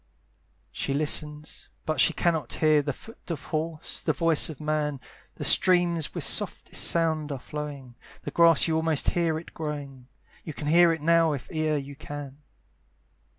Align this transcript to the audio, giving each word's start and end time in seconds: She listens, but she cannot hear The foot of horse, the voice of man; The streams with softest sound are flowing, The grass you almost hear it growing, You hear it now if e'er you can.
She 0.71 0.93
listens, 0.95 1.69
but 1.85 1.99
she 2.01 2.11
cannot 2.11 2.53
hear 2.53 2.81
The 2.81 2.91
foot 2.91 3.29
of 3.29 3.43
horse, 3.43 4.01
the 4.01 4.13
voice 4.13 4.49
of 4.49 4.59
man; 4.59 4.99
The 5.35 5.43
streams 5.43 6.15
with 6.15 6.23
softest 6.23 6.83
sound 6.85 7.31
are 7.31 7.37
flowing, 7.37 7.93
The 8.23 8.31
grass 8.31 8.67
you 8.67 8.75
almost 8.77 9.09
hear 9.11 9.37
it 9.37 9.53
growing, 9.53 10.07
You 10.43 10.53
hear 10.57 10.91
it 10.91 11.03
now 11.03 11.33
if 11.33 11.51
e'er 11.51 11.77
you 11.77 11.95
can. 11.95 12.41